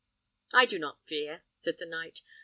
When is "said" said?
1.51-1.77